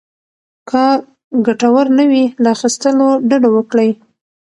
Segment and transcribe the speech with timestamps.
[0.69, 0.83] که
[1.45, 3.89] ګټور نه وي، له اخيستلو ډډه وکړئ.